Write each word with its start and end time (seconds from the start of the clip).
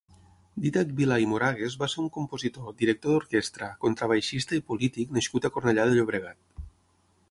Dídac 0.61 0.95
Vilà 0.99 1.17
i 1.23 1.27
Moragues 1.33 1.75
va 1.81 1.89
ser 1.95 1.99
un 2.05 2.09
compositor, 2.15 2.73
director 2.81 3.13
d'orquestra, 3.17 3.71
contrabaixista 3.87 4.61
i 4.61 4.67
polític 4.73 5.17
nascut 5.19 5.47
a 5.51 5.57
Cornellà 5.59 5.91
de 5.93 5.99
Llobregat. 6.01 6.65